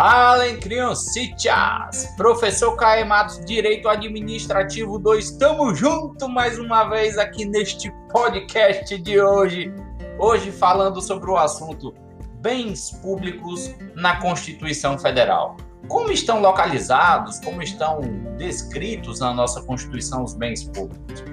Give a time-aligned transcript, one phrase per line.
[0.00, 2.14] Falem, criancitas!
[2.16, 9.20] Professor Caio Matos, Direito Administrativo 2, estamos juntos mais uma vez aqui neste podcast de
[9.20, 9.74] hoje.
[10.16, 11.92] Hoje falando sobre o assunto
[12.40, 15.56] bens públicos na Constituição Federal.
[15.88, 17.98] Como estão localizados, como estão
[18.36, 21.24] descritos na nossa Constituição os bens públicos?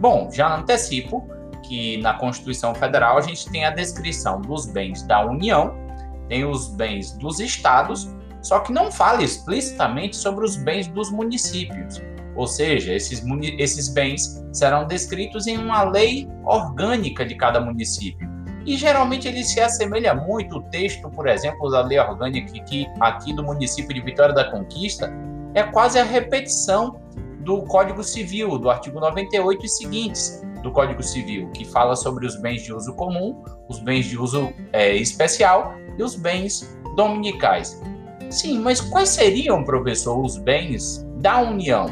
[0.00, 1.24] Bom, já antecipo
[1.62, 5.87] que na Constituição Federal a gente tem a descrição dos bens da União
[6.28, 8.08] tem os bens dos estados,
[8.42, 12.00] só que não fala explicitamente sobre os bens dos municípios.
[12.36, 13.22] Ou seja, esses,
[13.58, 18.28] esses bens serão descritos em uma lei orgânica de cada município.
[18.64, 23.32] E geralmente ele se assemelha muito, o texto, por exemplo, da lei orgânica aqui, aqui
[23.32, 25.12] do município de Vitória da Conquista,
[25.54, 27.00] é quase a repetição
[27.40, 32.36] do Código Civil, do artigo 98 e seguintes do Código Civil, que fala sobre os
[32.36, 37.82] bens de uso comum, os bens de uso é, especial e os bens dominicais.
[38.30, 41.86] Sim, mas quais seriam, professor, os bens da União?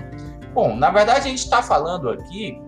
[0.55, 2.61] Bom, na verdade a gente está falando aqui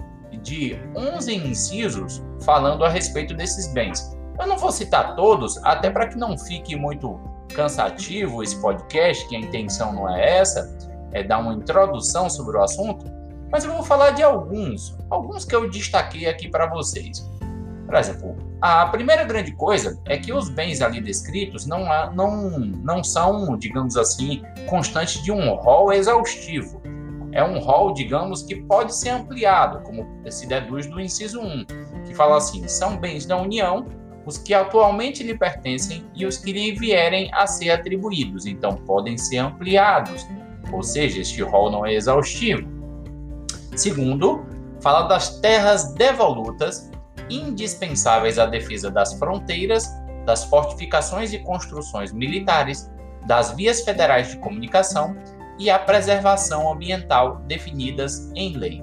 [0.42, 4.16] de 11 incisos falando a respeito desses bens.
[4.38, 7.18] Eu não vou citar todos, até para que não fique muito
[7.54, 10.76] cansativo esse podcast, que a intenção não é essa,
[11.12, 13.04] é dar uma introdução sobre o assunto,
[13.50, 17.28] mas eu vou falar de alguns, alguns que eu destaquei aqui para vocês.
[17.86, 23.04] Por exemplo, a primeira grande coisa é que os bens ali descritos não, não, não
[23.04, 26.82] são, digamos assim, constantes de um rol exaustivo.
[27.30, 31.64] É um rol, digamos, que pode ser ampliado, como se deduz do inciso 1,
[32.06, 33.86] que fala assim: são bens da União
[34.28, 38.44] os que atualmente lhe pertencem e os que lhe vierem a ser atribuídos.
[38.44, 40.26] Então, podem ser ampliados,
[40.70, 42.68] ou seja, este rol não é exaustivo.
[43.74, 44.44] Segundo,
[44.82, 46.90] fala das terras devolutas
[47.30, 49.88] indispensáveis à defesa das fronteiras,
[50.24, 52.90] das fortificações e construções militares,
[53.26, 55.16] das vias federais de comunicação
[55.58, 58.82] e à preservação ambiental definidas em lei.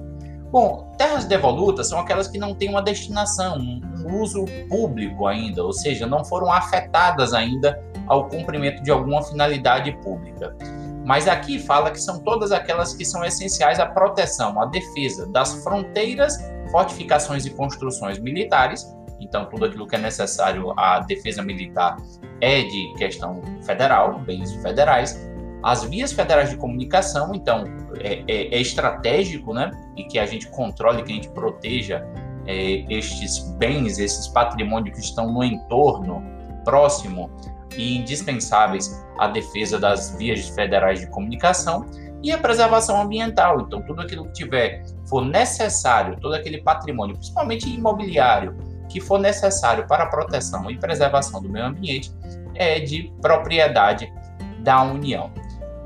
[0.50, 5.72] Bom, terras devolutas são aquelas que não têm uma destinação, um uso público ainda, ou
[5.72, 10.56] seja, não foram afetadas ainda ao cumprimento de alguma finalidade pública.
[11.04, 15.54] Mas aqui fala que são todas aquelas que são essenciais à proteção, à defesa das
[15.62, 16.38] fronteiras
[16.70, 18.86] fortificações e construções militares.
[19.20, 21.96] Então, tudo aquilo que é necessário à defesa militar
[22.40, 25.18] é de questão federal, bens federais.
[25.62, 27.64] As vias federais de comunicação, então,
[28.00, 29.70] é, é, é estratégico, né?
[29.96, 32.06] E que a gente controle, que a gente proteja
[32.46, 36.22] é, estes bens, esses patrimônios que estão no entorno
[36.64, 37.30] próximo
[37.76, 41.86] e indispensáveis à defesa das vias federais de comunicação
[42.22, 43.60] e a preservação ambiental.
[43.60, 48.56] Então, tudo aquilo que tiver for necessário, todo aquele patrimônio, principalmente imobiliário,
[48.88, 52.12] que for necessário para a proteção e preservação do meio ambiente,
[52.54, 54.12] é de propriedade
[54.60, 55.30] da União.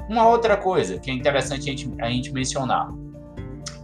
[0.08, 2.92] Uma outra coisa que é interessante a gente, a gente mencionar: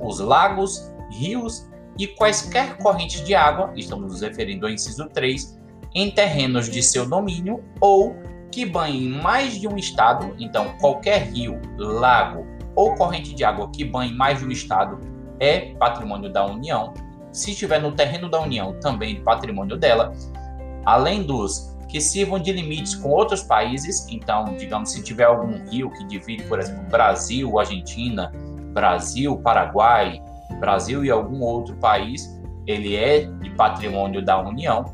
[0.00, 1.68] os lagos, rios
[1.98, 5.58] e quaisquer correntes de água, estamos nos referindo ao inciso 3,
[5.94, 8.14] em terrenos de seu domínio ou
[8.56, 13.84] que banhe mais de um estado, então qualquer rio, lago ou corrente de água que
[13.84, 14.98] banhe mais de um estado
[15.38, 16.94] é patrimônio da União.
[17.30, 20.10] Se estiver no terreno da União, também patrimônio dela.
[20.86, 25.90] Além dos que sirvam de limites com outros países, então, digamos, se tiver algum rio
[25.90, 28.32] que divide, por exemplo, Brasil, Argentina,
[28.72, 30.18] Brasil, Paraguai,
[30.60, 34.86] Brasil e algum outro país, ele é de patrimônio da União.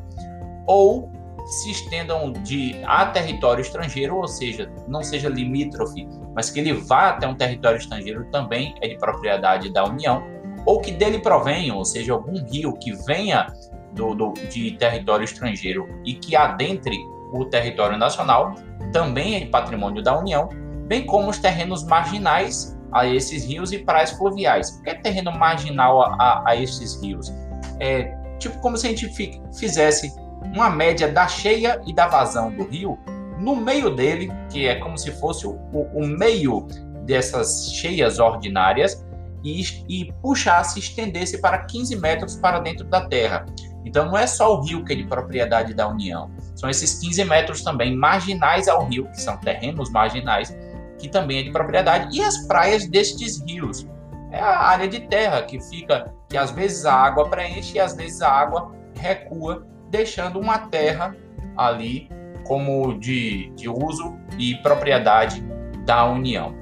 [0.67, 1.13] Ou
[1.45, 7.09] se estendam de a território estrangeiro, ou seja, não seja limítrofe, mas que ele vá
[7.09, 10.23] até um território estrangeiro também é de propriedade da União,
[10.65, 13.47] ou que dele provenham, ou seja, algum rio que venha
[13.93, 16.97] do, do, de território estrangeiro e que adentre
[17.33, 18.55] o território nacional,
[18.91, 20.49] também é de patrimônio da União,
[20.87, 24.69] bem como os terrenos marginais a esses rios e praias fluviais.
[24.69, 27.33] O que é terreno marginal a, a, a esses rios?
[27.79, 29.09] É tipo como se a gente
[29.57, 30.13] fizesse
[30.53, 32.97] uma média da cheia e da vazão do rio,
[33.39, 36.67] no meio dele, que é como se fosse o, o meio
[37.05, 39.03] dessas cheias ordinárias,
[39.43, 43.45] e, e puxasse, estendesse para 15 metros para dentro da terra.
[43.85, 47.25] Então não é só o rio que é de propriedade da União, são esses 15
[47.25, 50.55] metros também marginais ao rio, que são terrenos marginais,
[50.97, 53.85] que também é de propriedade, e as praias destes rios.
[54.31, 57.93] É a área de terra que fica, que às vezes a água preenche e às
[57.95, 61.15] vezes a água recua deixando uma terra
[61.55, 62.09] ali
[62.45, 65.39] como de, de uso e propriedade
[65.85, 66.55] da União.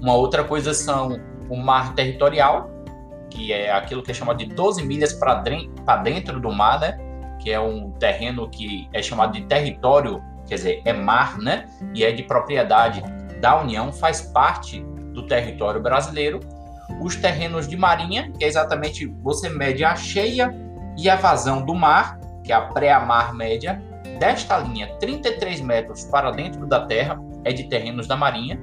[0.00, 1.18] Uma outra coisa são
[1.50, 2.70] o mar territorial,
[3.28, 5.34] que é aquilo que é chamado de 12 milhas para
[6.04, 6.96] dentro do mar, né?
[7.40, 11.66] que é um terreno que é chamado de território, quer dizer, é mar, né?
[11.92, 13.02] E é de propriedade
[13.40, 14.80] da União, faz parte
[15.12, 16.38] do território brasileiro.
[17.00, 20.54] Os terrenos de marinha, que é exatamente você mede a cheia
[20.96, 23.82] e a vazão do mar, que é a pré-mar média,
[24.18, 28.60] desta linha 33 metros para dentro da terra, é de terrenos da marinha,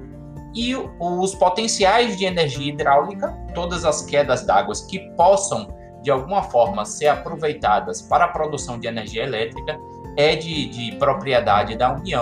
[0.53, 5.67] e os potenciais de energia hidráulica, todas as quedas d'água que possam
[6.01, 9.77] de alguma forma ser aproveitadas para a produção de energia elétrica,
[10.15, 12.21] é de, de propriedade da União.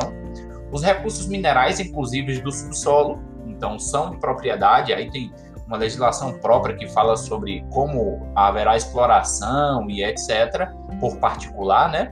[0.71, 5.31] Os recursos minerais, inclusive do subsolo, então são de propriedade, aí tem
[5.67, 10.69] uma legislação própria que fala sobre como haverá exploração e etc.,
[10.99, 12.11] por particular, né?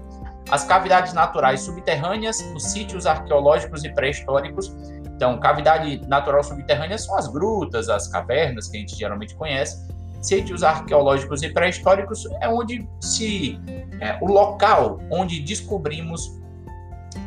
[0.51, 4.75] As cavidades naturais subterrâneas, os sítios arqueológicos e pré-históricos.
[5.15, 9.87] Então, cavidade natural subterrânea são as grutas, as cavernas que a gente geralmente conhece.
[10.21, 13.59] Sítios arqueológicos e pré-históricos é onde se
[14.01, 16.39] é, o local onde descobrimos,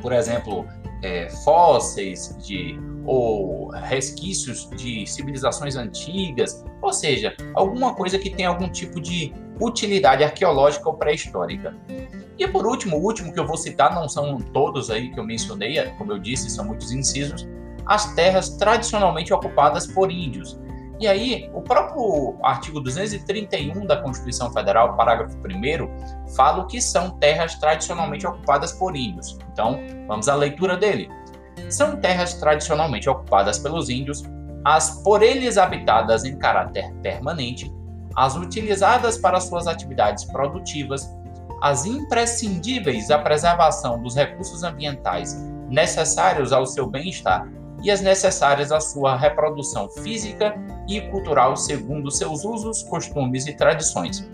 [0.02, 0.66] por exemplo,
[1.02, 8.68] é, fósseis de ou resquícios de civilizações antigas, ou seja, alguma coisa que tem algum
[8.68, 11.74] tipo de utilidade arqueológica ou pré-histórica.
[12.38, 15.24] E por último, o último que eu vou citar, não são todos aí que eu
[15.24, 17.48] mencionei, como eu disse, são muitos incisos,
[17.86, 20.60] as terras tradicionalmente ocupadas por índios.
[21.00, 27.10] E aí, o próprio artigo 231 da Constituição Federal, parágrafo 1 fala o que são
[27.18, 29.38] terras tradicionalmente ocupadas por índios.
[29.52, 29.78] Então,
[30.08, 31.08] vamos à leitura dele.
[31.70, 34.24] São terras tradicionalmente ocupadas pelos índios,
[34.64, 37.72] as por eles habitadas em caráter permanente,
[38.16, 41.08] as utilizadas para suas atividades produtivas,
[41.62, 45.36] as imprescindíveis à preservação dos recursos ambientais
[45.68, 47.48] necessários ao seu bem-estar
[47.82, 50.54] e as necessárias à sua reprodução física
[50.88, 54.28] e cultural segundo seus usos, costumes e tradições.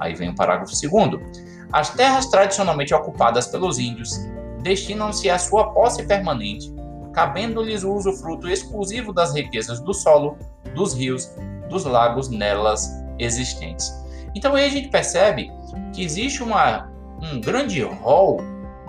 [0.00, 1.48] Aí vem o parágrafo 2.
[1.72, 4.18] As terras tradicionalmente ocupadas pelos índios
[4.62, 6.74] destinam-se à sua posse permanente,
[7.12, 10.36] cabendo-lhes o usufruto exclusivo das riquezas do solo,
[10.74, 11.30] dos rios,
[11.68, 13.92] dos lagos nelas existentes.
[14.34, 15.50] Então aí a gente percebe
[15.92, 16.90] que existe uma,
[17.22, 18.40] um grande rol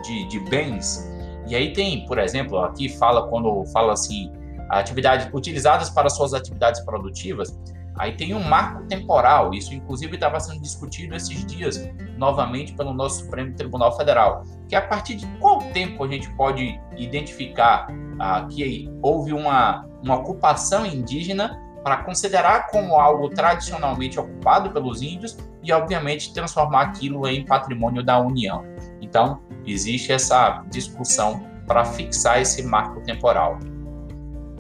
[0.04, 1.08] de, de bens
[1.50, 4.32] e aí tem, por exemplo, aqui fala quando fala assim,
[4.70, 7.58] atividades utilizadas para suas atividades produtivas,
[7.98, 9.52] aí tem um marco temporal.
[9.54, 14.82] Isso inclusive estava sendo discutido esses dias novamente pelo nosso Supremo Tribunal Federal, que a
[14.82, 17.88] partir de qual tempo a gente pode identificar
[18.20, 25.38] ah, que houve uma, uma ocupação indígena para considerar como algo tradicionalmente ocupado pelos índios
[25.64, 28.64] e, obviamente, transformar aquilo em patrimônio da União.
[29.02, 33.60] Então, existe essa discussão para fixar esse marco temporal.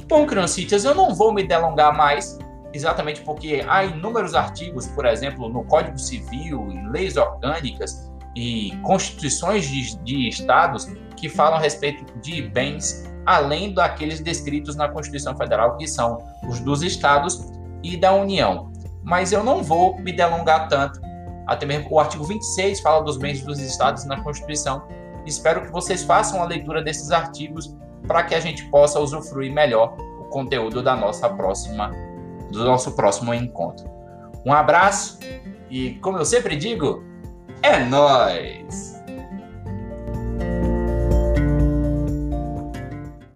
[0.07, 2.38] Bom, criancitas, eu não vou me delongar mais,
[2.73, 9.67] exatamente porque há inúmeros artigos, por exemplo, no Código Civil, em leis orgânicas e constituições
[9.67, 15.77] de, de estados que falam a respeito de bens, além daqueles descritos na Constituição Federal,
[15.77, 16.17] que são
[16.47, 17.51] os dos estados
[17.83, 18.71] e da União.
[19.03, 21.00] Mas eu não vou me delongar tanto,
[21.50, 24.84] até mesmo o artigo 26 fala dos bens dos estados na Constituição.
[25.25, 27.75] Espero que vocês façam a leitura desses artigos
[28.07, 31.92] para que a gente possa usufruir melhor o conteúdo da nossa próxima
[32.51, 33.90] do nosso próximo encontro.
[34.46, 35.19] Um abraço
[35.72, 37.04] e como eu sempre digo,
[37.63, 38.88] é nós.